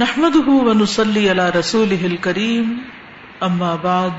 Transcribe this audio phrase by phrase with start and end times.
[0.00, 2.68] نحمده ونصلي على رسوله الكريم،
[3.42, 4.12] أما بعد،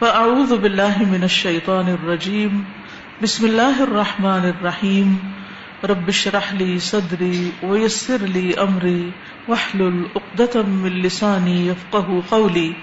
[0.00, 2.64] فأعوذ بالله من الشيطان الرجيم،
[3.22, 5.18] بسم الله الرحمن الرحيم،
[5.84, 9.12] رب اشرح لي صدري ويسر لي أمري،
[9.48, 12.74] واحلل عقدة من لساني يفقه قولي.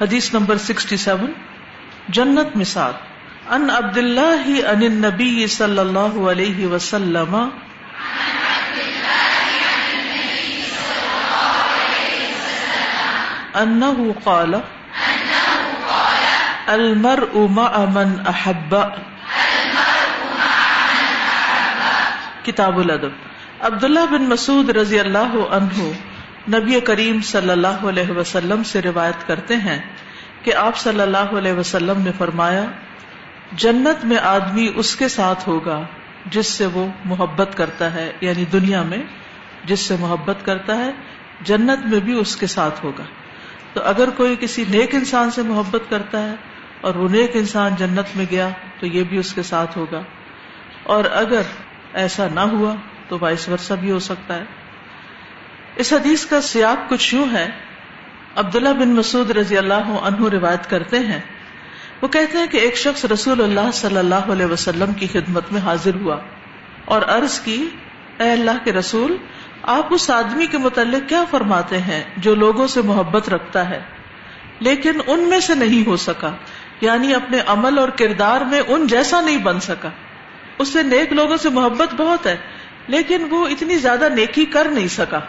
[0.00, 1.32] حديث نمبر 67
[2.10, 2.94] جنت مثال.
[3.50, 7.50] عن عبد الله عن النبي صلى الله عليه وسلم
[13.56, 14.54] انه قال،
[16.68, 18.74] المرء مع من احب
[22.44, 23.12] کتاب الادب
[23.60, 25.90] عبداللہ بن مسعود رضی اللہ عنہ
[26.48, 29.78] نبی کریم صلی اللہ علیہ وسلم سے روایت کرتے ہیں
[30.42, 32.64] کہ آپ صلی اللہ علیہ وسلم نے فرمایا،
[33.52, 35.80] جنت میں آدمی اس کے ساتھ ہوگا
[36.30, 39.02] جس سے وہ محبت کرتا ہے یعنی دنیا میں
[39.64, 40.90] جس سے محبت کرتا ہے،
[41.42, 43.04] جنت میں بھی اس کے ساتھ ہوگا۔
[43.76, 46.34] تو اگر کوئی کسی نیک انسان سے محبت کرتا ہے
[46.80, 48.48] اور وہ نیک انسان جنت میں گیا
[48.80, 50.02] تو یہ بھی اس کے ساتھ ہوگا۔
[50.82, 51.42] اور اگر
[51.92, 52.74] ایسا نہ ہوا
[53.08, 54.44] تو وائس ورثہ بھی ہو سکتا ہے۔
[55.76, 57.50] اس حدیث کا سیاق کچھ یوں ہے۔
[58.36, 61.20] عبداللہ بن مسعود رضی اللہ عنہ روایت کرتے ہیں۔
[62.02, 65.60] وہ کہتے ہیں کہ ایک شخص رسول اللہ صلی اللہ علیہ وسلم کی خدمت میں
[65.60, 66.16] حاضر ہوا
[66.84, 67.68] اور عرض کی،
[68.18, 69.16] اے اللہ کے رسول
[69.62, 73.82] آپ اس آدمی کے متعلق کیا فرماتے ہیں جو لوگوں سے محبت رکھتا ہے؟
[74.60, 76.30] لیکن ان میں سے نہیں ہو سکا۔
[76.80, 79.88] یعنی اپنے عمل اور کردار میں ان جیسا نہیں بن سکا۔
[80.58, 82.36] اس سے نیک لوگوں سے محبت بہت ہے،
[82.86, 85.20] لیکن وہ اتنی زیادہ نیکی کر نہیں سکا۔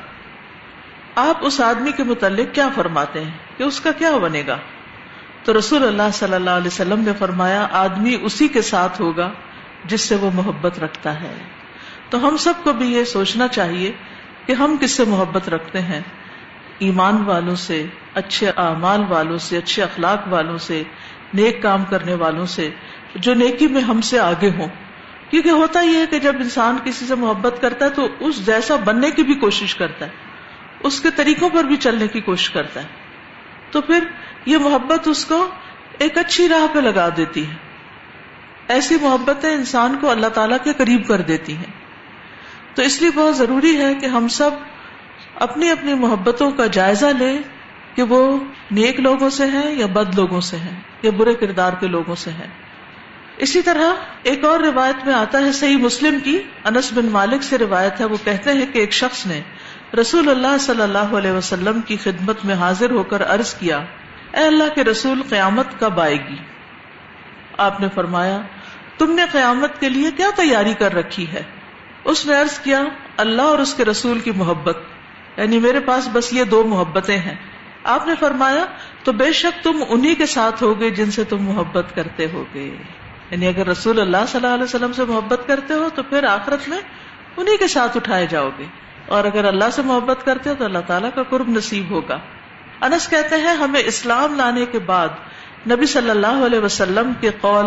[1.15, 4.57] آپ اس آدمی کے متعلق کیا فرماتے ہیں کہ اس کا کیا بنے گا؟
[5.43, 9.31] تو رسول اللہ صلی اللہ علیہ وسلم نے فرمایا، آدمی اسی کے ساتھ ہوگا
[9.85, 11.33] جس سے وہ محبت رکھتا ہے۔
[12.09, 13.91] تو ہم سب کو بھی یہ سوچنا چاہیے
[14.47, 16.01] کہ ہم کس سے محبت رکھتے ہیں؟
[16.79, 20.83] ایمان والوں سے، اچھے اعمال والوں سے، اچھے اخلاق والوں سے،
[21.33, 22.69] نیک کام کرنے والوں سے،
[23.15, 24.67] جو نیکی میں ہم سے آگے ہوں۔
[25.29, 28.75] کیونکہ ہوتا یہ ہے کہ جب انسان کسی سے محبت کرتا ہے تو اس جیسا
[28.75, 30.11] بننے کی بھی کوشش کرتا ہے۔
[30.79, 32.87] اس کے طریقوں پر بھی چلنے کی کوشش کرتا ہے۔
[33.71, 34.03] تو پھر
[34.45, 35.49] یہ محبت اس کو
[35.97, 37.55] ایک اچھی راہ پہ لگا دیتی ہے۔
[38.67, 41.76] ایسی محبتیں انسان کو اللہ تعالی کے قریب کر دیتی ہیں۔
[42.77, 44.51] تو اس لیے بہت ضروری ہے کہ ہم سب
[45.35, 47.37] اپنی اپنی محبتوں کا جائزہ لیں
[47.95, 48.39] کہ وہ
[48.71, 52.31] نیک لوگوں سے ہیں یا بد لوگوں سے ہیں، یا برے کردار کے لوگوں سے
[52.31, 52.47] ہیں۔
[53.37, 53.93] اسی طرح
[54.23, 58.05] ایک اور روایت میں آتا ہے صحیح مسلم کی، انس بن مالک سے روایت ہے،
[58.05, 59.41] وہ کہتے ہیں کہ ایک شخص نے
[59.99, 63.77] رسول اللہ صلی اللہ علیہ وسلم کی خدمت میں حاضر ہو کر عرض کیا،
[64.31, 66.35] اے اللہ کے رسول، قیامت کب آئے گی؟
[67.57, 68.41] آپ نے فرمایا،
[68.97, 71.43] تم نے قیامت کے لیے کیا تیاری کر رکھی ہے؟
[72.03, 72.83] اس نے عرض کیا،
[73.17, 74.77] اللہ اور اس کے رسول کی محبت۔
[75.37, 77.35] یعنی میرے پاس بس یہ دو محبتیں ہیں۔
[77.83, 78.65] آپ نے فرمایا،
[79.03, 82.77] تو بے شک تم انہی کے ساتھ ہوگے جن سے تم محبت کرتے ہوگے۔
[83.31, 86.69] یعنی اگر رسول اللہ صلی اللہ علیہ وسلم سے محبت کرتے ہو، تو پھر آخرت
[86.69, 86.77] میں
[87.37, 88.65] انہی کے ساتھ اٹھائے جاؤ گے۔
[89.07, 92.19] اور اگر اللہ سے محبت کرتے ہو، تو اللہ تعالیٰ کا قرب نصیب ہوگا۔
[92.81, 95.07] انس کہتے ہیں، ہمیں اسلام لانے کے بعد
[95.71, 97.65] نبی صلی اللہ علیہ وسلم کے قول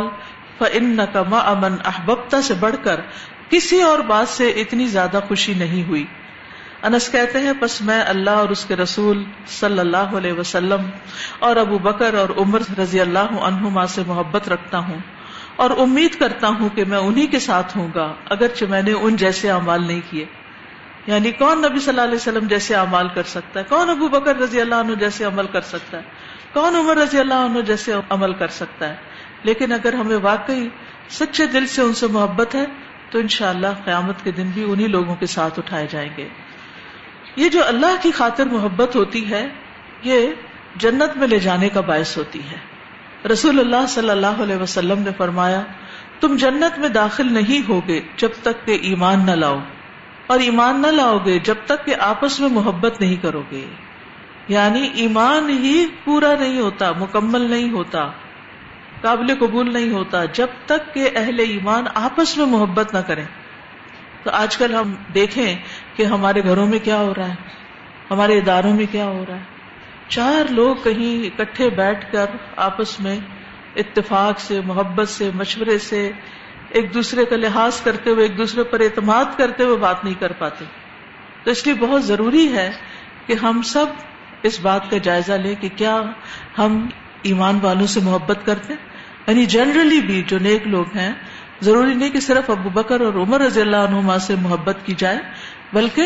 [0.59, 3.01] فن کما امن احبتا سے بڑھ کر
[3.50, 6.05] کسی اور بات سے اتنی زیادہ خوشی نہیں ہوئی۔
[6.83, 10.81] انس کہتے ہیں بس میں اللہ اور اس کے رسول صلی اللہ علیہ وسلم
[11.38, 14.99] اور ابو بکر اور عمر رضی اللہ عنہما سے محبت رکھتا ہوں
[15.56, 19.16] اور امید کرتا ہوں کہ میں انہی کے ساتھ ہوں گا، اگرچہ میں نے ان
[19.16, 20.25] جیسے اعمال نہیں کیے۔
[21.06, 24.37] یعنی کون نبی صلی اللہ علیہ وسلم جیسے اعمال کر سکتا ہے؟ کون ابو بکر
[24.37, 26.03] رضی اللہ عنہ جیسے عمل کر سکتا ہے؟
[26.53, 28.97] کون عمر رضی اللہ عنہ جیسے عمل کر سکتا ہے؟
[29.43, 30.69] لیکن اگر ہمیں واقعی
[31.09, 32.65] سچے دل سے ان سے محبت ہے
[33.10, 36.28] تو انشاءاللہ اللہ قیامت کے دن بھی انہی لوگوں کے ساتھ اٹھائے جائیں گے۔
[37.37, 39.48] یہ جو اللہ کی خاطر محبت ہوتی ہے،
[40.03, 40.26] یہ
[40.76, 42.56] جنت میں لے جانے کا باعث ہوتی ہے۔
[43.28, 45.62] رسول اللہ صلی اللہ علیہ وسلم نے فرمایا،
[46.21, 49.59] تم جنت میں داخل نہیں ہوگے جب تک کہ ایمان نہ لاؤ۔
[50.27, 53.65] اور ایمان نہ لاؤ گے جب تک کہ آپس میں محبت نہیں کرو گے۔
[54.48, 58.10] یعنی ایمان ہی پورا نہیں ہوتا، مکمل نہیں ہوتا۔
[59.03, 63.25] قابل قبول نہیں ہوتا جب تک کہ اہل ایمان آپس میں محبت نہ کریں۔
[64.23, 65.57] تو آج کل ہم دیکھیں
[65.97, 67.35] کہ ہمارے گھروں میں کیا ہو رہا ہے،
[68.11, 69.43] ہمارے اداروں میں کیا ہو رہا ہے۔
[70.09, 72.27] چار لوگ کہیں اکٹھے بیٹھ کر
[72.57, 73.17] آپس میں
[73.77, 76.13] اتفاق سے، محبت سے، مشورے سے
[76.69, 80.33] ایک دوسرے کا لحاظ کرتے ہوئے، ایک دوسرے پر اعتماد کرتے ہوئے بات نہیں کر
[80.33, 80.65] پاتے۔
[81.45, 82.71] تو اس لیے بہت ضروری ہے
[83.27, 83.87] کہ ہم سب
[84.43, 86.03] اس بات کا جائزہ لیں کہ کیا
[86.59, 86.89] ہم
[87.23, 88.90] ایمان والوں سے محبت کرتے ہیں۔
[89.30, 91.12] یعنی جنرلی بھی جو نیک لوگ ہیں،
[91.60, 95.18] ضروری نہیں کہ صرف ابو بکر اور عمر رضی اللہ عنہما سے محبت کی جائے،
[95.72, 96.03] بلکہ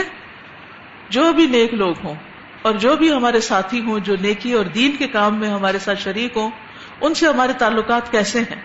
[1.08, 2.14] جو بھی نیک لوگ ہوں
[2.62, 6.00] اور جو بھی ہمارے ساتھی ہوں، جو نیکی اور دین کے کام میں ہمارے ساتھ
[6.00, 6.50] شریک ہوں،
[7.00, 8.62] ان سے ہمارے تعلقات کیسے ہیں؟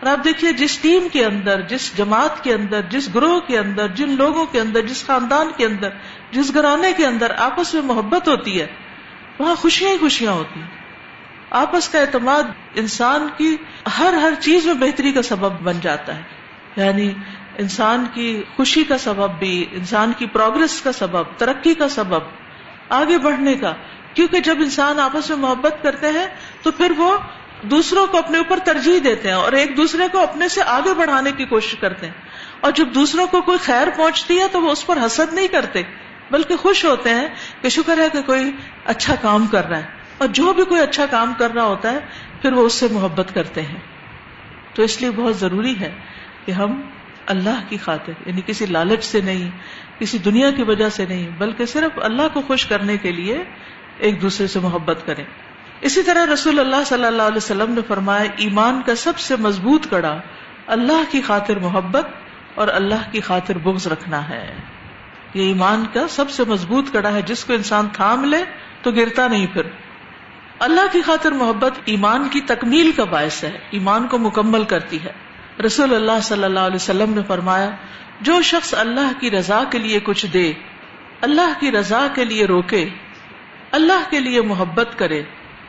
[0.00, 3.88] اور آپ دیکھیے، جس ٹیم کے اندر، جس جماعت کے اندر، جس گروہ کے اندر،
[3.88, 5.88] جن لوگوں کے اندر، جس خاندان کے اندر،
[6.30, 8.66] جس گھرانے کے اندر آپس میں محبت ہوتی ہے،
[9.38, 10.81] وہاں خوشیاں ہی خوشیاں ہوتی ہیں۔
[11.52, 12.42] آپس کا اعتماد
[12.74, 13.56] انسان کی
[13.98, 16.22] ہر ہر چیز میں بہتری کا سبب بن جاتا ہے۔
[16.76, 17.10] یعنی
[17.58, 22.20] انسان کی خوشی کا سبب بھی، انسان کی پروگرس کا سبب، ترقی کا سبب،
[22.88, 23.72] آگے بڑھنے کا۔
[24.14, 26.26] کیونکہ جب انسان آپس میں محبت کرتے ہیں،
[26.62, 27.18] تو پھر وہ
[27.62, 31.32] دوسروں کو اپنے اوپر ترجیح دیتے ہیں اور ایک دوسرے کو اپنے سے آگے بڑھانے
[31.32, 32.14] کی کوشش کرتے ہیں۔
[32.60, 35.82] اور جب دوسروں کو کوئی خیر پہنچتی ہے، تو وہ اس پر حسد نہیں کرتے،
[36.30, 37.28] بلکہ خوش ہوتے ہیں
[37.60, 38.52] کہ شکر ہے کہ کوئی
[38.84, 41.98] اچھا کام کر رہا ہے۔ اور جو بھی کوئی اچھا کام کر رہا ہوتا ہے،
[42.42, 43.78] پھر وہ اس سے محبت کرتے ہیں۔
[44.74, 45.90] تو اس لیے بہت ضروری ہے
[46.46, 46.80] کہ ہم
[47.26, 49.50] اللہ کی خاطر یعنی کسی لالچ سے نہیں،
[49.98, 53.44] کسی دنیا کی وجہ سے نہیں، بلکہ صرف اللہ کو خوش کرنے کے لیے
[53.98, 55.24] ایک دوسرے سے محبت کریں۔
[55.80, 59.86] اسی طرح رسول اللہ صلی اللہ علیہ وسلم نے فرمایا، ایمان کا سب سے مضبوط
[59.90, 60.18] کڑا
[60.66, 62.06] اللہ کی خاطر محبت
[62.54, 64.54] اور اللہ کی خاطر بغض رکھنا ہے۔
[65.34, 68.44] یہ ایمان کا سب سے مضبوط کڑا ہے۔ جس کو انسان تھام لے
[68.82, 69.62] تو گرتا نہیں پھر۔
[70.62, 75.12] اللہ کی خاطر محبت ایمان کی تکمیل کا باعث ہے، ایمان کو مکمل کرتی ہے۔
[75.62, 77.70] رسول اللہ صلی اللہ علیہ وسلم نے فرمایا،
[78.20, 80.52] جو شخص اللہ کی رضا کے لیے کچھ دے،
[81.20, 82.88] اللہ کی رضا کے لیے روکے،
[83.70, 85.22] اللہ کے لیے محبت کرے،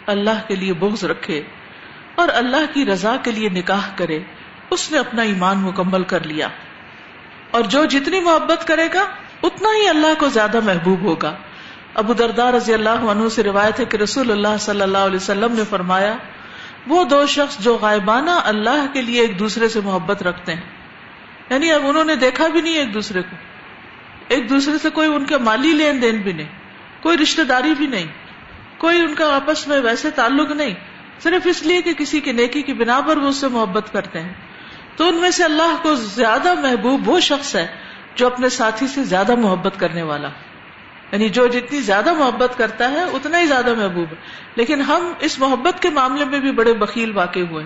[0.06, 1.42] اللہ کے لیے بغض رکھے
[2.16, 4.20] اور اللہ کی رضا کے لیے نکاح کرے،
[4.70, 6.48] اس نے اپنا ایمان مکمل کر لیا۔
[7.52, 9.06] اور جو جتنی محبت کرے گا،
[9.44, 11.36] اتنا ہی اللہ کو زیادہ محبوب ہوگا۔
[11.94, 15.54] ابو دردار رضی اللہ عنہ سے روایت ہے کہ رسول اللہ صلی اللہ علیہ وسلم
[15.54, 16.16] نے فرمایا،
[16.88, 20.62] وہ دو شخص جو غائبانہ اللہ کے لیے ایک دوسرے سے محبت رکھتے ہیں۔
[21.50, 23.36] یعنی اب انہوں نے دیکھا بھی نہیں ایک دوسرے کو۔
[24.28, 26.50] ایک دوسرے سے کوئی ان کا مالی لین دین بھی نہیں،
[27.02, 28.08] کوئی رشتے داری بھی نہیں،
[28.78, 30.74] کوئی ان کا آپس میں ویسے تعلق نہیں،
[31.24, 34.20] صرف اس لیے کہ کسی کی نیکی کی بنا پر وہ اس سے محبت کرتے
[34.20, 34.34] ہیں۔
[34.96, 37.68] تو ان میں سے اللہ کو زیادہ محبوب وہ شخص ہے
[38.16, 40.30] جو اپنے ساتھی سے زیادہ محبت کرنے والا۔
[41.14, 44.16] یعنی جو جتنی زیادہ محبت کرتا ہے، اتنا ہی زیادہ محبوب ہے۔
[44.56, 47.66] لیکن ہم اس محبت کے معاملے میں بھی بڑے بکیل واقع ہوئے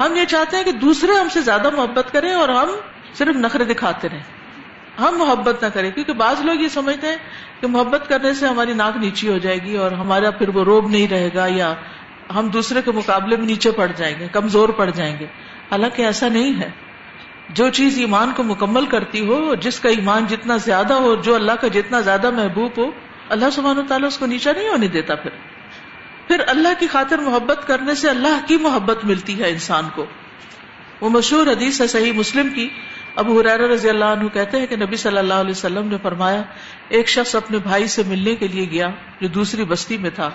[0.00, 2.68] ہم یہ چاہتے ہیں کہ دوسرے ہم سے زیادہ محبت کریں اور ہم
[3.14, 4.42] صرف نخرے دکھاتے رہیں۔
[5.00, 7.16] ہم محبت نہ کریں، کیونکہ بعض لوگ یہ سمجھتے ہیں
[7.60, 10.88] کہ محبت کرنے سے ہماری ناک نیچی ہو جائے گی اور ہمارا پھر وہ روب
[10.88, 11.74] نہیں رہے گا یا
[12.34, 15.24] ہم دوسرے کے مقابلے میں نیچے پڑ جائیں گے، کمزور پڑ جائیں گے۔
[15.70, 16.70] حالانکہ ایسا نہیں ہے۔
[17.54, 21.52] جو چیز ایمان کو مکمل کرتی ہو، جس کا ایمان جتنا زیادہ ہو، جو اللہ
[21.52, 22.90] کا جتنا زیادہ محبوب ہو،
[23.28, 25.30] اللہ سبحانہ و تعالیٰ اس کو نیچا نہیں ہونے دیتا پھر۔
[26.28, 30.06] پھر اللہ کی خاطر محبت کرنے سے اللہ کی محبت ملتی ہے انسان کو۔
[31.00, 32.68] وہ مشہور حدیث ہے صحیح مسلم کی۔
[33.16, 36.42] ابو حرار رضی اللہ عنہ کہتے ہیں کہ نبی صلی اللہ علیہ وسلم نے فرمایا،
[36.88, 38.88] ایک شخص اپنے بھائی سے ملنے کے لیے گیا
[39.20, 40.30] جو دوسری بستی میں تھا۔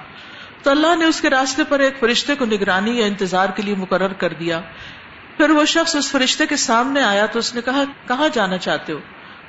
[0.64, 3.76] تو اللہ نے اس کے راستے پر ایک فرشتے کو نگرانی یا انتظار کے لیے
[3.76, 4.62] مقرر کر دیا۔
[5.38, 8.94] پھر وہ شخص اس فرشتے کے سامنے آیا تو اس نے کہا، کہاں جانا چاہتے
[8.94, 8.98] ہو؟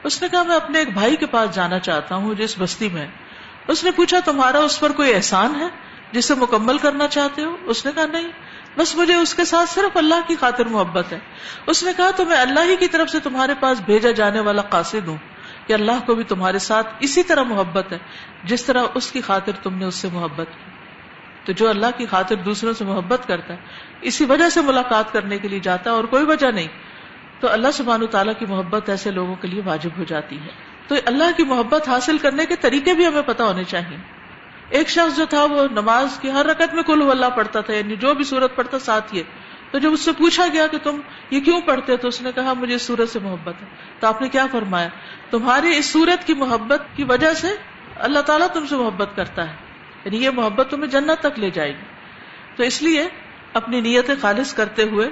[0.03, 3.07] اس نے کہا، میں اپنے ایک بھائی کے پاس جانا چاہتا ہوں جس بستی میں
[3.69, 5.67] اس نے پوچھا، تمہارا اس پر کوئی احسان ہے
[6.13, 8.29] جسے مکمل کرنا چاہتے ہو؟ اس نے کہا، نہیں۔
[8.77, 11.19] بس مجھے اس کے ساتھ صرف اللہ کی خاطر محبت ہے۔
[11.67, 14.63] اس نے کہا، تو میں اللہ ہی کی طرف سے تمہارے پاس بھیجا جانے والا
[14.63, 15.17] قاصد ہوں۔
[15.67, 17.99] کہ اللہ کو بھی تمہارے ساتھ اسی طرح محبت ہے،
[18.45, 20.78] جس طرح اس کی خاطر تم نے اس سے محبت کی۔
[21.49, 23.59] تو جو اللہ کی خاطر دوسروں سے محبت کرتا ہے،
[24.01, 26.67] اسی وجہ سے ملاقات کرنے کے لیے جاتا ہے اور کوئی وجہ نہیں۔
[27.41, 30.49] تو اللہ سبحانہ تعالیٰ کی محبت ایسے لوگوں کے لیے واجب ہو جاتی ہے۔
[30.89, 33.97] تو اللہ کی محبت حاصل کرنے کے طریقے بھی ہمیں پتا ہونے چاہیے۔
[34.71, 37.97] ایک شخص جو تھا، وہ نماز کی ہر رکعت میں کل اللہ پڑھتا تھا یعنی
[37.97, 39.23] جو بھی صورت پڑھتا ساتھ یہ
[39.71, 41.01] تو جب اس سے پوچھا گیا کہ تم
[41.31, 43.67] یہ کیوں پڑھتے تو اس نے کہا، مجھے اس سورت سے محبت ہے۔
[44.01, 44.89] تو آپ نے کیا فرمایا؟
[45.31, 47.49] تمہاری اس سورت کی محبت کی وجہ سے
[47.97, 49.68] اللہ تعالیٰ تم سے محبت کرتا ہے۔
[50.05, 51.85] یعنی یہ محبت تمہیں جنت تک لے جائے گی۔
[52.57, 53.09] تو اس لیے
[53.53, 55.09] اپنی نیت خالص کرتے ہوئے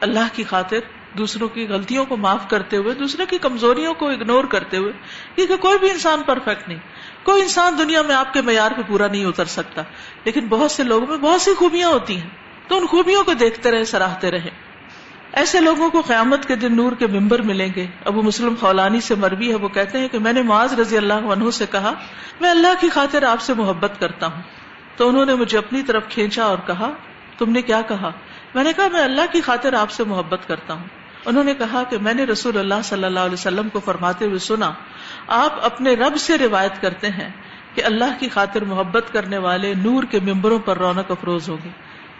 [0.00, 0.76] اللہ کی خاطر
[1.18, 4.92] دوسروں کی غلطیوں کو معاف کرتے ہوئے، دوسرے کی کمزوریوں کو اگنور کرتے ہوئے
[5.34, 6.78] کیونکہ کوئی بھی انسان پرفیکٹ نہیں۔
[7.22, 9.82] کوئی انسان دنیا میں آپ کے معیار پہ پورا نہیں اتر سکتا۔
[10.24, 12.28] لیکن بہت سے لوگوں میں بہت سی خوبیاں ہوتی ہیں۔
[12.68, 14.50] تو ان خوبیوں کو دیکھتے رہے، سراہتے رہے۔
[15.32, 19.14] ایسے لوگوں کو قیامت کے دن نور کے ممبر ملیں گے۔ ابو مسلم خولانی سے
[19.14, 21.92] مربی ہے، وہ کہتے ہیں کہ میں نے معاذ رضی اللہ عنہ سے کہا،
[22.40, 24.42] میں اللہ کی خاطر آپ سے محبت کرتا ہوں۔
[24.96, 26.90] تو انہوں نے مجھے اپنی طرف کھینچا اور کہا،
[27.38, 28.10] تم نے کیا کہا؟
[28.54, 30.84] میں نے کہا، میں اللہ کی خاطر آپ سے محبت کرتا ہوں۔
[31.26, 34.38] انہوں نے کہا کہ میں نے رسول اللہ صلی اللہ علیہ وسلم کو فرماتے ہوئے
[34.38, 34.72] سنا،
[35.26, 37.28] آپ اپنے رب سے روایت کرتے ہیں
[37.74, 41.68] کہ اللہ کی خاطر محبت کرنے والے نور کے ممبروں پر رونق افروز ہوگی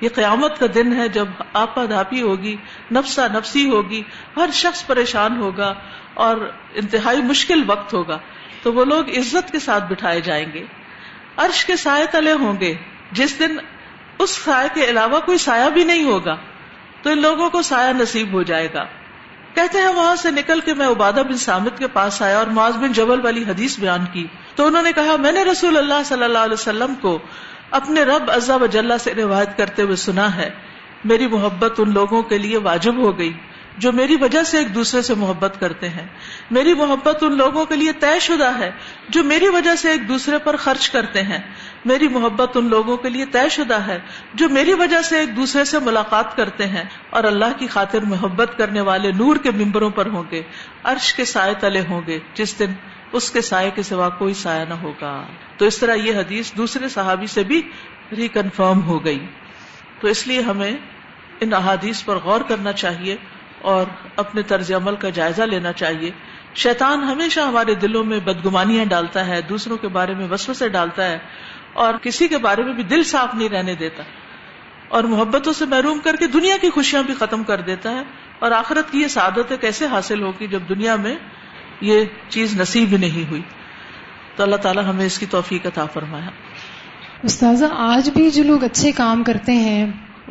[0.01, 2.57] یہ قیامت کا دن ہے جب آپا دھاپی ہوگی،
[2.93, 4.03] نفسا نفسی ہوگی،
[4.37, 5.75] ہر شخص پریشان ہوگا
[6.15, 6.37] اور
[6.75, 8.19] انتہائی مشکل وقت ہوگا۔
[8.63, 10.65] تو وہ لوگ عزت کے ساتھ بٹھائے جائیں گے۔
[11.37, 12.75] عرش کے سائے تلے ہوں گے۔
[13.13, 13.57] جس دن
[14.19, 16.37] اس سائے کے علاوہ کوئی سایہ بھی نہیں ہوگا،
[17.03, 18.85] تو ان لوگوں کو سایہ نصیب ہو جائے گا۔
[19.55, 22.77] کہتے ہیں وہاں سے نکل کے میں عبادہ بن سامد کے پاس آیا اور معاذ
[22.77, 26.25] بن جبل والی حدیث بیان کی۔ تو انہوں نے کہا، میں نے رسول اللہ صلی
[26.25, 27.19] اللہ علیہ وسلم کو
[27.71, 30.51] اپنے رب عزا وجاللہ سے روایت کرتے ہوئے سنا ہے،
[31.05, 33.33] میری محبت ان لوگوں کے لیے واجب ہو گئی
[33.79, 36.07] جو میری وجہ سے ایک دوسرے سے محبت کرتے ہیں۔
[36.51, 38.71] میری محبت ان لوگوں کے لیے طے شدہ ہے
[39.09, 41.39] جو میری وجہ سے ایک دوسرے پر خرچ کرتے ہیں۔
[41.87, 43.99] میری محبت ان لوگوں کے لیے طے شدہ ہے،
[44.35, 48.59] جو میری وجہ سے ایک دوسرے سے ملاقات کرتے ہیں اور اللہ کی خاطر محبت
[48.59, 50.43] کرنے والے نور کے ممبروں پر ہوں گے،
[50.85, 52.73] عرش کے سائے تلے ہوں گے، جس دن
[53.13, 55.27] اس کے سائے کے سوا کوئی سایہ نہ ہوگا۔
[55.57, 57.71] تو اس طرح یہ حدیث دوسرے صحابی سے بھی
[58.17, 59.27] ریکنفرم ہو گئی۔
[60.01, 60.73] تو اس لیے ہمیں
[61.41, 63.17] ان احادیث پر غور کرنا چاہیے
[63.61, 63.85] اور
[64.17, 66.11] اپنے طرز عمل کا جائزہ لینا چاہیے۔
[66.55, 71.05] شیطان ہمیشہ ہمارے دلوں میں بدگمانیاں ڈالتا ہے، دوسروں کے بارے میں وسو سے ڈالتا
[71.09, 71.19] ہے۔
[71.77, 74.03] اور کسی کے بارے میں بھی دل صاف نہیں رہنے دیتا
[74.89, 78.03] اور محبتوں سے محروم کر کے دنیا کی خوشیاں بھی ختم کر دیتا ہے
[78.39, 81.15] اور آخرت کی یہ سعادت کیسے حاصل ہوگی جب دنیا میں
[81.81, 83.43] یہ چیز نصیب نہیں ہوئی؟
[84.37, 86.31] تو اللہ تعالیٰ ہمیں اس کی توفیق عطا فرمایا
[87.23, 89.87] استاذہ، آج بھی جو لوگ اچھے کام کرتے ہیں،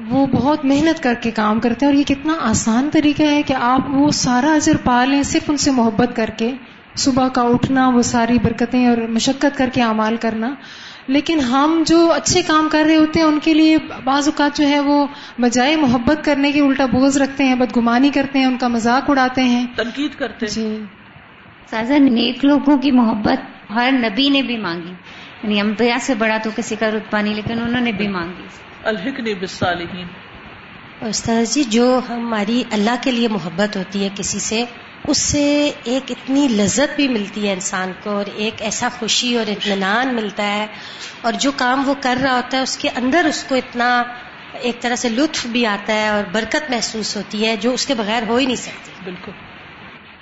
[0.08, 3.54] وہ بہت محنت کر کے کام کرتے ہیں اور یہ کتنا آسان طریقہ ہے کہ
[3.54, 6.52] آپ وہ سارا اجر پا لیں صرف ان سے محبت کر کے،
[6.96, 10.54] صبح کا اٹھنا، وہ ساری برکتیں اور مشقت کر کے اعمال کرنا۔
[11.08, 14.68] لیکن ہم جو اچھے کام کر رہے ہوتے ہیں ان کے لیے بعض اوقات جو
[14.68, 15.08] ہے وہ
[15.40, 19.44] بجائے محبت کرنے کے الٹا بوجھ رکھتے ہیں بدگمانی کرتے ہیں ان کا مذاق اڑاتے
[19.44, 20.80] ہیں۔ تنقید کرتے جی۔
[21.70, 24.94] سازا نیک لوگوں کی محبت ہر نبی نے بھی مانگی۔
[25.44, 28.48] یعنی امبیا سے بڑا تو کسی کا رتبہ نہیں لیکن انہوں نے بھی مانگی۔
[28.84, 30.08] الحکنی بالصالحین۔
[31.02, 34.66] استاد جی جو ہماری اللہ کے لیے محبت ہوتی ہے کسی سے
[35.08, 39.50] اس سے ایک اتنی لذت بھی ملتی ہے انسان کو اور ایک ایسا خوشی اور
[39.50, 40.68] اطمینان ملتا ہے
[41.22, 44.04] اور جو کام وہ کر رہا ہوتا ہے، اس کے اندر اس کو اتنا
[44.62, 47.94] ایک طرح سے لطف بھی آتا ہے اور برکت محسوس ہوتی ہے جو اس کے
[47.94, 49.32] بغیر ہو ہی نہیں سکتی۔ بالکل۔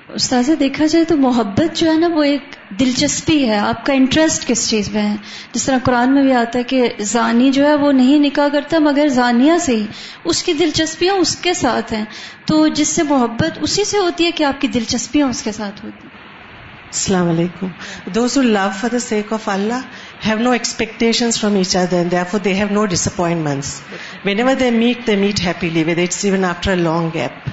[0.10, 2.42] استاذہ دیکھا جائے تو محبت جو ہے نا وہ ایک
[2.80, 5.16] دلچسپی ہے۔ آپ کا انٹرسٹ کس چیز میں ہے؟
[5.54, 8.80] جس طرح قرآن میں بھی آتا ہے کہ زانی جو ہے وہ نہیں نکاح کرتا
[8.80, 9.86] مگر زانیہ سے ہی۔
[10.24, 12.06] اس کی دلچسپیاں اس کے ساتھ ہیں۔
[12.46, 15.86] تو جس سے محبت اسی سے ہوتی ہے کہ آپ کی دلچسپیاں اس کے ساتھ
[15.86, 16.24] ہوتی ہیں۔
[16.92, 17.68] السلام علیکم۔
[18.16, 19.80] Those love for the sake of Allah
[20.28, 23.82] have no expectation from each other they for they have no disappointments
[24.38, 27.50] whenever they meet they meet happily with its even after a long gap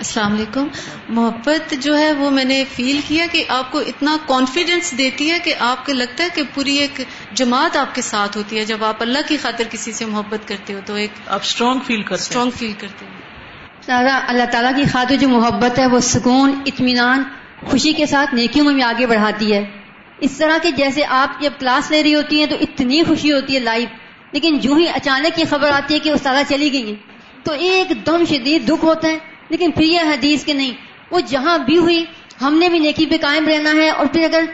[0.00, 0.66] السلام علیکم۔
[1.08, 5.38] محبت جو ہے وہ میں نے فیل کیا کہ آپ کو اتنا کانفیڈینس دیتی ہے
[5.38, 7.00] کہ آپ کو لگتا ہے کہ پوری ایک
[7.32, 10.74] جماعت آپ کے ساتھ ہوتی ہے۔ جب آپ اللہ کی خاطر کسی سے محبت کرتے
[10.74, 13.10] ہو تو ایک آپ اسٹرانگ فیل کرتے اسٹرانگ فیل کرتے ہو
[13.86, 17.22] سارا اللہ تعالیٰ کی خاطر جو محبت ہے وہ سکون اطمینان
[17.66, 19.64] خوشی کے ساتھ نیکیوں میں بھی آگے بڑھاتی ہے۔
[20.18, 23.54] اس طرح کے جیسے آپ جب کلاس لے رہی ہوتی ہیں تو اتنی خوشی ہوتی
[23.54, 23.88] ہے لائف
[24.32, 28.06] لیکن جو ہی اچانک یہ خبر آتی ہے کہ استاذہ چلی گئی ہیں تو ایک
[28.06, 30.74] دم شدید دکھ ہوتا ہے۔ لیکن پھر یہ حدیث کے نہیں،
[31.10, 32.04] وہ جہاں بھی ہوئی،
[32.42, 34.44] ہم نے بھی نیکی پہ قائم رہنا ہے اور پھر اگر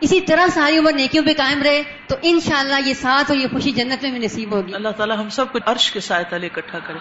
[0.00, 3.72] اسی طرح ساری عمر نیکیوں پہ قائم رہے، تو انشاءاللہ یہ ساتھ اور یہ خوشی
[3.72, 6.98] جنت میں نصیب ہوگی۔ اللہ تعالیٰ ہم سب کو عرش کے سائے تلے اکٹھا کرے۔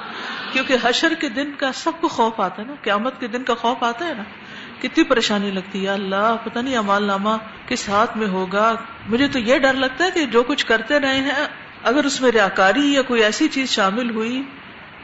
[0.53, 3.53] کیونکہ حشر کے دن کا سب کو خوف آتا ہے نا، قیامت کے دن کا
[3.53, 4.23] خوف آتا ہے نا۔
[4.81, 7.29] کتنی پریشانی لگتی ہے اللہ، پتہ نہیں امال نامہ
[7.67, 8.75] کس ہاتھ میں ہوگا۔
[9.07, 11.31] مجھے تو یہ ڈر لگتا ہے کہ جو کچھ کرتے رہے ہیں،
[11.83, 14.43] اگر اس میں ریاکاری یا کوئی ایسی چیز شامل ہوئی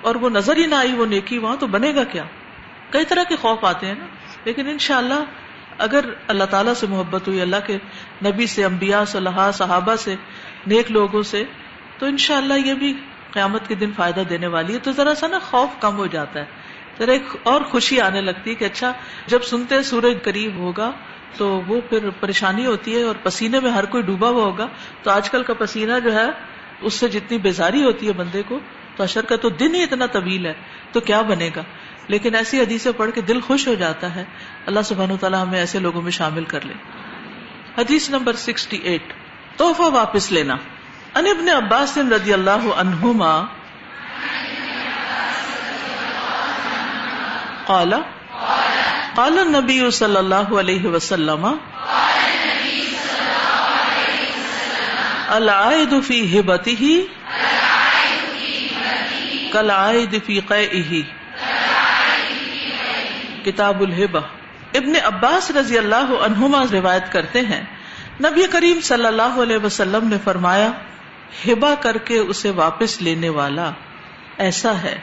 [0.01, 2.24] اور وہ نظر ہی نہ آئی، وہ نیکی، وہاں تو بنے گا کیا؟
[2.89, 4.06] کئی طرح کے خوف آتے ہیں نا۔
[4.46, 5.24] لیکن ان شاء اللہ
[5.77, 7.77] اگر اللہ تعالیٰ سے محبت ہوئی، اللہ کے
[8.25, 10.15] نبی سے امبیا صلاح صحابہ سے،
[10.67, 11.44] نیک لوگوں سے،
[11.98, 12.94] تو ان شاء اللہ یہ بھی
[13.32, 16.39] قیامت کے دن فائدہ دینے والی ہے۔ تو ذرا سا نا خوف کم ہو جاتا
[16.39, 16.46] ہے۔
[17.00, 18.94] ذرا ایک اور خوشی آنے لگتی ہے کہ اچھا
[19.27, 20.91] جب سنتے سورج قریب ہوگا،
[21.38, 24.67] تو وہ پھر پریشانی ہوتی ہے اور پسینے میں ہر کوئی ڈوبا ہوا ہوگا۔
[25.03, 26.27] تو آج کل کا پسینہ جو ہے،
[26.82, 28.60] اس سے جتنی بیزاری ہوتی ہے بندے کو،
[28.96, 30.53] تو اشر کا تو دن ہی اتنا طویل ہے۔
[30.91, 31.63] تو کیا بنے گا؟
[32.08, 34.24] لیکن ایسی حدیثیں پڑھ کے دل خوش ہو جاتا ہے۔
[34.66, 36.74] اللہ سبحانہ تعالیٰ ہمیں ایسے لوگوں میں شامل کر لے۔
[37.78, 39.14] حدیث نمبر سکسٹی ایٹ۔
[39.58, 40.56] تحفہ واپس لینا۔
[41.16, 43.44] ان ابن عباس رضی اللہ عنہما
[47.66, 47.94] قال
[49.16, 51.56] قال النبی صلی اللہ علیہ وسلم،
[55.28, 56.98] العائد فی ہبته
[59.52, 61.16] کل عائد فی قیئه
[63.48, 64.20] کتاب الحبا
[64.74, 67.63] ابن عباس رضی اللہ عنہما روایت کرتے ہیں۔
[68.20, 70.72] نبی کریم صلی اللہ علیہ وسلم نے فرمایا
[71.48, 73.72] ہبا کر کے اسے واپس لینے والا
[74.38, 75.00] ایسا ہے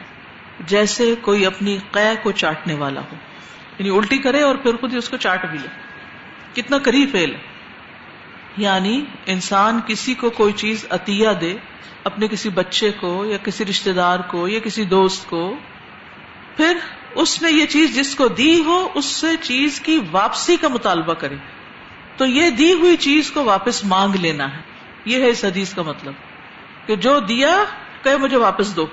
[0.60, 3.16] جیسے کوئی اپنی قے کو چاٹنے والا ہو۔
[3.78, 5.68] یعنی الٹی کرے اور پھر خود ہی اس کو چاٹ بھی لے۔
[6.54, 7.40] کتنا قریب فیل ہے۔
[8.56, 11.56] یعنی انسان کسی کو کوئی چیز عطیہ دے،
[12.04, 15.56] اپنے کسی بچے کو یا کسی رشتے دار کو یا کسی دوست کو،
[16.56, 16.76] پھر
[17.14, 21.14] اس نے یہ چیز جس کو دی ہو، اس سے چیز کی واپسی کا مطالبہ
[21.14, 21.36] کرے۔
[22.16, 24.62] تو یہ دی ہوئی چیز کو واپس مانگ لینا ہے۔
[25.04, 26.12] یہ ہے اس حدیث کا مطلب۔
[26.86, 27.64] کہ جو دیا
[28.02, 28.86] کہ مجھے واپس دو۔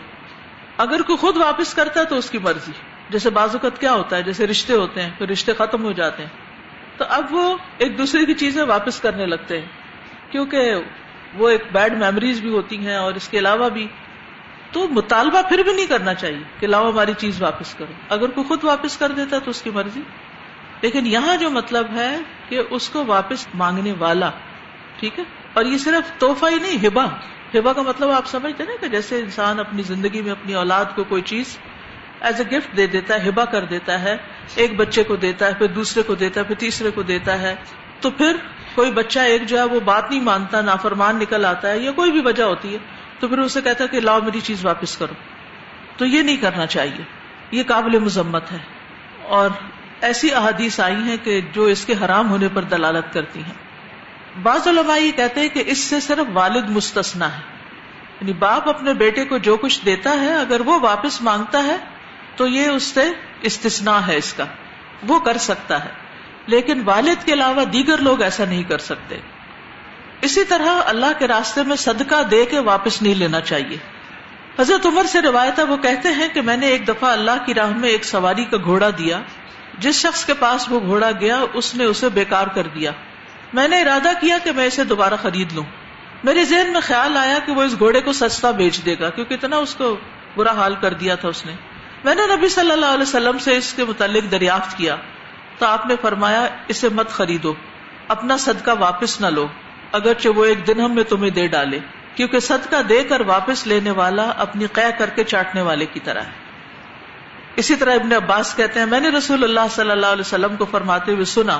[0.77, 2.71] اگر کوئی خود واپس کرتا ہے تو اس کی مرضی۔
[3.09, 6.29] جیسے بازوقت کیا ہوتا ہے، جیسے رشتے ہوتے ہیں، پھر رشتے ختم ہو جاتے ہیں۔
[6.97, 9.67] تو اب وہ ایک دوسرے کی چیزیں واپس کرنے لگتے ہیں۔
[10.31, 10.73] کیونکہ
[11.33, 13.87] وہ ایک بیڈ میموریز بھی ہوتی ہیں اور اس کے علاوہ بھی
[14.71, 18.47] تو مطالبہ پھر بھی نہیں کرنا چاہیے کہ لاؤ ہماری چیز واپس کرو۔ اگر کوئی
[18.47, 20.01] خود واپس کر دیتا تو اس کی مرضی۔
[20.81, 22.17] لیکن یہاں جو مطلب ہے
[22.49, 24.29] کہ اس کو واپس مانگنے والا،
[24.99, 25.23] ٹھیک ہے؟
[25.53, 27.05] اور یہ صرف توحفہ ہی نہیں ہبا
[27.55, 31.03] ہبا کا مطلب آپ سمجھتے نا کہ جیسے انسان اپنی زندگی میں اپنی اولاد کو
[31.03, 31.57] کوئی چیز
[32.21, 34.17] ایز اے گفٹ دے دیتا ہے ہبا کر دیتا ہے،
[34.55, 37.55] ایک بچے کو دیتا ہے، پھر دوسرے کو دیتا ہے، پھر تیسرے کو دیتا ہے،
[38.01, 38.35] تو پھر
[38.75, 42.11] کوئی بچہ ایک جو ہے وہ بات نہیں مانتا، نافرمان نکل آتا ہے یا کوئی
[42.11, 45.13] بھی وجہ ہوتی ہے۔ تو پھر اسے کہتا ہے کہ لاؤ میری چیز واپس کرو۔
[45.97, 47.03] تو یہ نہیں کرنا چاہیے۔
[47.51, 48.57] یہ قابل مذمت ہے۔
[49.23, 49.49] اور
[50.01, 53.53] ایسی احادیث آئی ہیں کہ جو اس کے حرام ہونے پر دلالت کرتی ہیں۔
[54.43, 57.41] بعض علماء یہ کہتے ہیں کہ اس سے صرف والد مستثنا ہے۔
[58.21, 61.77] یعنی باپ اپنے بیٹے کو جو کچھ دیتا ہے، اگر وہ واپس مانگتا ہے،
[62.35, 63.09] تو یہ اس سے
[63.41, 64.45] استثنا ہے اس کا۔
[65.07, 65.89] وہ کر سکتا ہے۔
[66.45, 69.17] لیکن والد کے علاوہ دیگر لوگ ایسا نہیں کر سکتے۔
[70.21, 73.77] اسی طرح اللہ کے راستے میں صدقہ دے کے واپس نہیں لینا چاہیے۔
[74.59, 77.53] حضرت عمر سے روایت ہے، وہ کہتے ہیں کہ میں نے ایک دفعہ اللہ کی
[77.53, 79.19] راہ میں ایک سواری کا گھوڑا دیا۔
[79.79, 82.91] جس شخص کے پاس وہ گھوڑا گیا، اس نے اسے بیکار کر دیا۔
[83.53, 85.63] میں نے ارادہ کیا کہ میں اسے دوبارہ خرید لوں۔
[86.23, 89.33] میرے ذہن میں خیال آیا کہ وہ اس گھوڑے کو سستا بیچ دے گا، کیونکہ
[89.33, 89.97] اتنا اس کو
[90.35, 91.55] برا حال کر دیا تھا اس نے۔
[92.03, 94.95] میں نے نبی صلی اللہ علیہ وسلم سے اس کے متعلق دریافت کیا۔
[95.59, 97.53] تو آپ نے فرمایا، اسے مت خریدو،
[98.07, 99.47] اپنا صدقہ واپس نہ لو۔
[99.91, 101.79] اگرچہ وہ ایک دن ہم میں تمہیں دے ڈالے،
[102.15, 106.21] کیونکہ صدقہ دے کر واپس لینے والا اپنی قے کر کے چاٹنے والے کی طرح
[106.21, 106.31] ہے۔
[107.55, 110.65] اسی طرح ابن عباس کہتے ہیں، میں نے رسول اللہ صلی اللہ علیہ وسلم کو
[110.65, 111.59] فرماتے ہوئے سنا،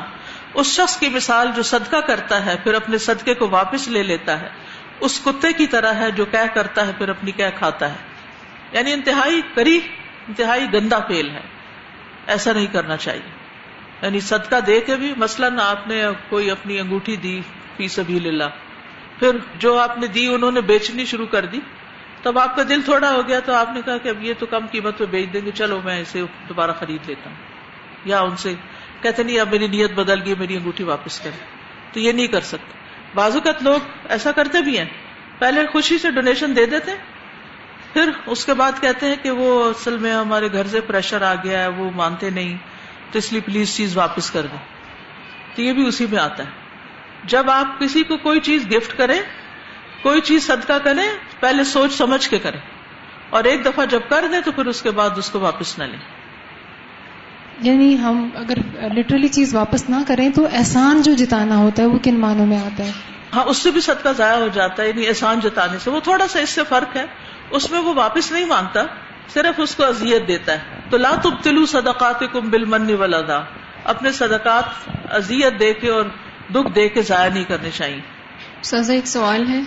[0.54, 4.42] اس شخص کی مثال جو صدقہ کرتا ہے پھر اپنے صدقے کو واپس لے لیتا
[4.42, 4.50] ہے،
[5.00, 7.96] اس کتے کی طرح ہے جو کہہ کرتا ہے پھر اپنی کہہ کھاتا ہے۔
[8.72, 9.80] یعنی انتہائی کری
[10.28, 11.42] انتہائی گندا فیل ہے۔
[12.28, 13.32] ایسا نہیں کرنا چاہیے۔
[14.02, 17.42] یعنی صدقہ دے کے بھی مثلاً آپ نے کوئی اپنی انگوٹھی دی
[17.82, 18.44] فی سبیل اللہ
[19.20, 21.60] پھر جو آپ نے دی انہوں نے بیچنی شروع کر دی۔
[22.22, 24.46] تب آپ کا دل تھوڑا ہو گیا تو آپ نے کہا کہ اب یہ تو
[24.46, 27.38] کم قیمت پہ بیچ دیں گے، چلو میں اسے دوبارہ خرید لیتا ہوں۔
[28.06, 28.54] یا ان سے
[29.02, 31.46] کہتے نہیں، اب میری نیت بدل گئی، میری انگوٹھی واپس کرے
[31.94, 32.80] تو یہ نہیں کر سکتے۔
[33.16, 34.86] بازوقت لوگ ایسا کرتے بھی ہیں۔
[35.40, 36.92] پہلے خوشی سے ڈونیشن دے دیتے،
[37.94, 41.34] پھر اس کے بعد کہتے ہیں کہ وہ اصل میں ہمارے گھر سے پریشر آ
[41.34, 42.58] گیا ہے، وہ مانتے نہیں،
[43.12, 44.60] تو اس لیے پلیز چیز واپس کر دیں۔
[45.56, 46.61] تو یہ بھی اسی میں آتا ہے۔
[47.24, 49.22] جب آپ کسی کو کوئی چیز گفٹ کریں
[50.02, 51.08] کوئی چیز صدقہ کریں
[51.40, 52.60] پہلے سوچ سمجھ کے کریں۔
[53.30, 55.84] اور ایک دفعہ جب کر دیں تو پھر اس کے بعد اس کو واپس نہ
[55.84, 56.00] لیں۔
[57.62, 62.00] یعنی ہم اگر لٹرلی چیز واپس نہ کریں تو احسان جو جتانا ہوتا ہے وہ
[62.04, 62.92] کن معنوں میں آتا ہے؟
[63.34, 66.28] ہاں اس سے بھی صدقہ ضائع ہو جاتا ہے یعنی احسان جتانے سے۔ وہ تھوڑا
[66.28, 67.06] سا اس سے فرق ہے۔
[67.52, 68.80] اس میں وہ واپس نہیں مانگتا
[69.34, 73.42] صرف اس کو اذیت دیتا ہے۔ تو لا تب تلو صدقات کم بل من ولادا
[73.84, 74.64] اپنے صدقات
[75.10, 76.04] اذیت دے کے اور
[76.54, 78.00] دکھ دے کے ضائع نہیں کرنے چاہیے۔
[78.64, 79.60] سزا ایک سوال ہے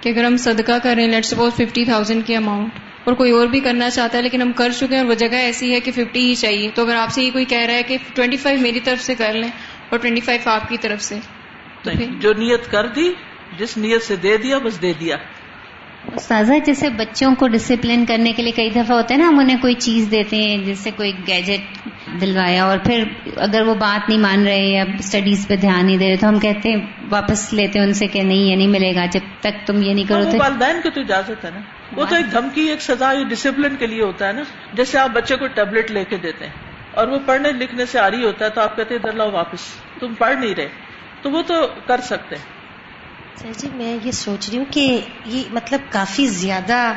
[0.00, 2.70] کہ اگر ہم صدقہ کریں لیٹ سپوز ففٹی تھاؤزینڈ کی اماؤنٹ
[3.04, 5.34] اور کوئی اور بھی کرنا چاہتا ہے لیکن ہم کر چکے ہیں اور وہ جگہ
[5.34, 7.82] ایسی ہے کہ ففٹی ہی چاہیے تو اگر آپ سے یہ کوئی کہہ رہا ہے
[7.82, 9.50] کہ ٹوینٹی فائیو میری طرف سے کر لیں
[9.88, 11.18] اور ٹوینٹی فائیو آپ کی طرف سے۔
[12.18, 13.12] جو نیت کر دی
[13.58, 15.16] جس نیت سے دے دیا بس دے دیا۔
[16.06, 19.56] استاذہ جیسے بچوں کو ڈسپلن کرنے کے لیے کئی دفعہ ہوتا ہے نا ہم انہیں
[19.60, 21.88] کوئی چیز دیتے ہیں جس سے کوئی گیجٹ
[22.20, 23.04] دلوایا اور پھر
[23.36, 26.38] اگر وہ بات نہیں مان رہے یا اسٹڈیز پہ دھیان نہیں دے رہے تو ہم
[26.38, 26.76] کہتے ہیں
[27.10, 29.94] واپس لیتے ہیں ان سے کہ نہیں یہ نہیں ملے گا جب تک تم یہ
[29.94, 31.60] نہیں کرو تو والدین کو تو اجازت ہے نا۔
[31.96, 35.10] وہ تو ایک دھمکی ایک سزا یہ ڈسپلن کے لیے ہوتا ہے نا۔ جیسے آپ
[35.12, 36.52] بچے کو ٹیبلٹ لے کے دیتے ہیں
[36.94, 39.30] اور وہ پڑھنے لکھنے سے آ رہی ہوتا ہے تو آپ کہتے ہیں ادھر لاؤ
[39.30, 39.60] واپس
[40.00, 40.68] تم پڑھ نہیں رہے۔
[41.22, 41.54] تو وہ تو
[41.86, 42.61] کر سکتے ہیں۔
[43.40, 46.92] سر جی میں یہ سوچ رہی ہوں کہ یہ مطلب کافی زیادہ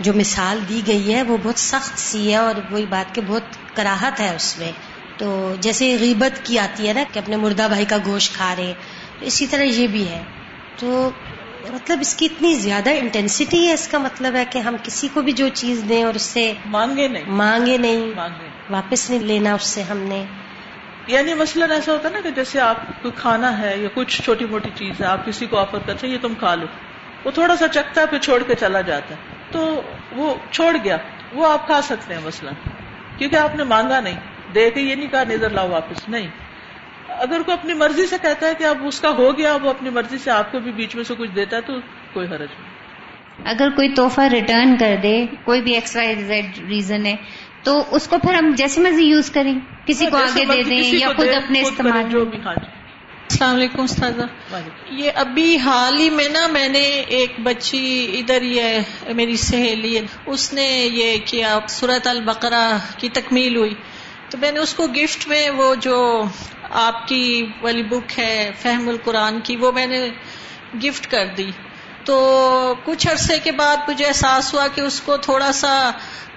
[0.00, 3.76] جو مثال دی گئی ہے وہ بہت سخت سی ہے اور وہی بات کے بہت
[3.76, 4.72] کراہت ہے اس میں۔
[5.16, 8.72] تو جیسے غیبت کی آتی ہے نا کہ اپنے مردہ بھائی کا گوشت کھا رہے
[9.20, 10.22] تو اسی طرح یہ بھی ہے۔
[10.76, 11.10] تو
[11.70, 15.22] مطلب اس کی اتنی زیادہ انٹینسٹی ہے اس کا مطلب ہے کہ ہم کسی کو
[15.22, 19.54] بھی جو چیز دیں اور اس سے مانگے نہیں۔ مانگے نہیں مانگے۔ واپس نہیں لینا
[19.54, 20.24] اس سے ہم نے۔
[21.08, 24.44] یعنی مثلاً ایسا ہوتا ہے نا کہ جیسے آپ کو کھانا ہے یا کچھ چھوٹی
[24.44, 26.66] موٹی چیز ہے، آپ کسی کو آفر کرتے ہیں، یہ تم کھا لو۔
[27.24, 30.96] وہ تھوڑا سا چکتا ہے، پھر چھوڑ کے چلا جاتا ہے۔ تو وہ چھوڑ گیا،
[31.32, 32.54] وہ آپ کھا سکتے ہیں مثلاً
[33.18, 34.20] کیونکہ آپ نے مانگا نہیں۔
[34.54, 36.28] دے کے یہ نہیں کہا، نظر لاؤ واپس۔ نہیں۔
[37.08, 39.90] اگر کوئی اپنی مرضی سے کہتا ہے کہ اب اس کا ہو گیا وہ اپنی
[39.90, 41.72] مرضی سے آپ کو بھی بیچ میں سے کچھ دیتا ہے، تو
[42.12, 42.78] کوئی حرج نہیں۔
[43.44, 47.16] اگر کوئی تحفہ ریٹرن کر دے، کوئی بھی ایکس وائی زیڈ ریزن ہے
[47.68, 49.54] تو اس کو پھر ہم جیسے مرضی یوز کریں
[49.86, 54.56] کسی کو آگے دے دیں یا خود اپنے استعمال جو بھی السلام علیکم استاذہ۔
[54.90, 58.82] یہ ابھی حال ہی میں نا میں نے ایک بچی ادھر ہی ہے
[59.14, 63.74] میری سہیلی۔ ہے اس نے یہ کیا سورت البقرہ کی تکمیل ہوئی۔
[64.30, 66.24] تو میں نے اس کو گفٹ میں وہ جو
[66.70, 70.08] آپ کی والی بک ہے فہم القرآن کی وہ میں نے
[70.84, 71.50] گفٹ کر دی۔
[72.08, 75.90] تو کچھ عرصے کے بعد مجھے احساس ہوا کہ اس کو تھوڑا سا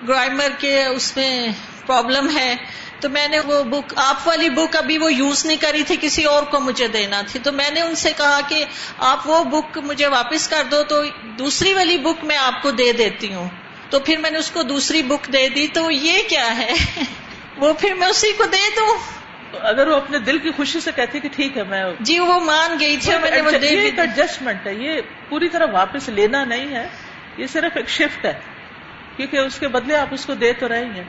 [0.07, 1.47] گرائمر کے اس میں
[1.86, 2.55] پرابلم ہے۔
[2.99, 6.23] تو میں نے وہ بک آپ والی بک ابھی وہ یوز نہیں کری تھی، کسی
[6.23, 8.65] اور کو مجھے دینا تھی۔ تو میں نے ان سے کہا کہ
[8.97, 11.03] آپ وہ بک مجھے واپس کر دو، تو
[11.39, 13.49] دوسری والی بک میں آپ کو دے دیتی ہوں۔
[13.89, 16.73] تو پھر میں نے اس کو دوسری بک دے دی، تو یہ کیا ہے؟
[17.57, 19.20] وہ پھر میں اسی کو دے دوں۔
[19.60, 22.78] اگر وہ اپنے دل کی خوشی سے کہتی کہ ٹھیک ہے میں جی وہ مان
[22.80, 26.10] گئی تھی اور میں نے وہ دے یہ ایک ایڈجسٹمنٹ ہے یہ پوری طرح واپس
[26.10, 26.88] لینا نہیں ہے
[27.38, 28.34] یہ صرف ایک شفٹ ہے
[29.16, 31.04] کیونکہ اس کے بدلے آپ اس کو دے تو رہے ہیں۔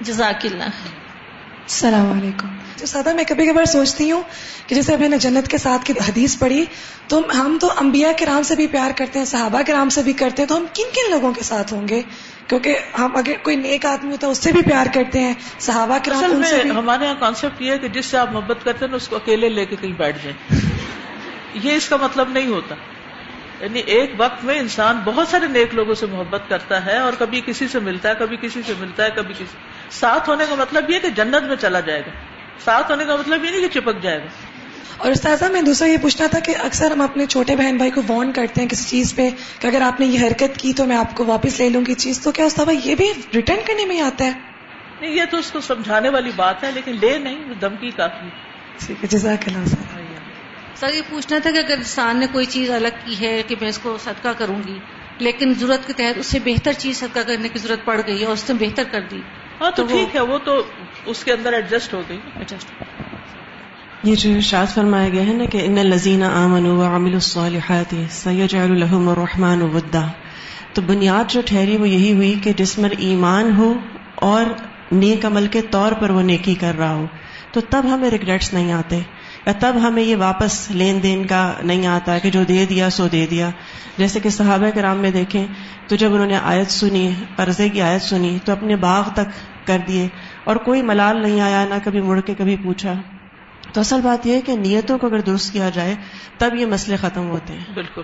[0.00, 4.22] جزاک اللہ۔ السلام علیکم۔ تو سادہ میں کبھی کبھار سوچتی ہوں
[4.66, 6.64] کہ جیسے ابھی نے جنت کے ساتھ کی حدیث پڑھی
[7.08, 10.02] تو ہم تو انبیاء کے رام سے بھی پیار کرتے ہیں صحابہ کے رام سے
[10.02, 12.02] بھی کرتے ہیں تو ہم کن کن لوگوں کے ساتھ ہوں گے؟
[12.50, 15.98] کیونکہ ہم اگر کوئی نیک آدمی ہوتا ہے اس سے بھی پیار کرتے ہیں صحابہ
[16.02, 18.18] کے اصل رام ان سے میں بھی۔ ہمارے یہاں کانسیپٹ یہ ہے کہ جس سے
[18.18, 20.60] آپ محبت کرتے ہیں اس کو اکیلے لے کے کہیں بیٹھ جائیں۔
[21.54, 22.74] یہ اس کا مطلب نہیں ہوتا۔
[23.60, 27.40] یعنی ایک وقت میں انسان بہت سارے نیک لوگوں سے محبت کرتا ہے اور کبھی
[27.46, 29.56] کسی سے ملتا ہے کبھی کسی سے ملتا ہے کبھی کسی
[29.90, 32.10] ساتھ ہونے کا مطلب یہ کہ جنت میں چلا جائے گا۔
[32.64, 34.49] ساتھ ہونے کا مطلب یہ نہیں کہ چپک جائے گا۔
[34.96, 38.00] اور استاذہ میں دوسرا یہ پوچھنا تھا کہ اکثر ہم اپنے چھوٹے بہن بھائی کو
[38.08, 40.96] وارن کرتے ہیں کسی چیز پہ کہ اگر آپ نے یہ حرکت کی تو میں
[40.96, 43.96] آپ کو واپس لے لوں گی چیز تو کیا استاذہ یہ بھی ریٹرن کرنے میں
[43.96, 44.32] ہی آتا ہے؟
[45.00, 48.28] نہیں یہ تو اس کو سمجھانے والی بات ہے لیکن لے نہیں دھمکی کافی
[48.86, 49.64] ٹھیک ہے جزاک اللہ
[50.74, 53.68] سر یہ پوچھنا تھا کہ اگر انسان نے کوئی چیز الگ کی ہے کہ میں
[53.68, 54.78] اس کو صدقہ کروں گی
[55.18, 58.32] لیکن ضرورت کے تحت اس سے بہتر چیز صدقہ کرنے کی ضرورت پڑ گئی اور
[58.32, 59.20] اس نے بہتر کر دی
[59.60, 60.62] ہاں تو ٹھیک ہے وہ تو
[61.06, 62.18] اس کے اندر ایڈجسٹ ہو گئی۔
[64.04, 68.54] یہ جو ارشاد فرمایا گیا ہے نا کہ ان الزین امن و عامل الصالحات سید
[68.54, 70.06] الحم الرحمن ودا،
[70.74, 73.72] تو بنیاد جو ٹھہری وہ یہی ہوئی کہ جس میں ایمان ہو
[74.14, 74.44] اور
[74.92, 77.04] نیک عمل کے طور پر وہ نیکی کر رہا ہو،
[77.52, 79.00] تو تب ہمیں ریگریٹس نہیں آتے
[79.46, 83.08] یا تب ہمیں یہ واپس لین دین کا نہیں آتا کہ جو دے دیا سو
[83.08, 83.50] دے دیا۔
[83.98, 85.46] جیسے کہ صحابہ کرام میں دیکھیں
[85.88, 89.78] تو جب انہوں نے آیت سنی قرضے کی آیت سنی تو اپنے باغ تک کر
[89.88, 90.08] دیے
[90.44, 92.94] اور کوئی ملال نہیں آیا، نہ کبھی مڑ کے کبھی پوچھا۔
[93.72, 95.96] تو اصل بات یہ ہے کہ نیتوں کو اگر درست کیا جائے،
[96.38, 98.02] تب یہ مسئلے ختم ہوتے ہیں۔ بالکل۔